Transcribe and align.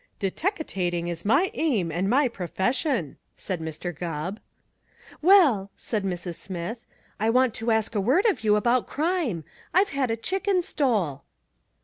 "Deteckating 0.19 1.09
is 1.09 1.23
my 1.25 1.51
aim 1.53 1.91
and 1.91 2.09
my 2.09 2.27
profession," 2.27 3.17
said 3.35 3.61
Mr. 3.61 3.95
Gubb. 3.95 4.39
"Well," 5.21 5.69
said 5.77 6.03
Mrs. 6.03 6.37
Smith, 6.37 6.87
"I 7.19 7.29
want 7.29 7.53
to 7.53 7.69
ask 7.69 7.93
a 7.93 8.01
word 8.01 8.25
of 8.25 8.43
you 8.43 8.55
about 8.55 8.87
crime. 8.87 9.43
I've 9.75 9.89
had 9.89 10.09
a 10.09 10.17
chicken 10.17 10.63
stole." 10.63 11.21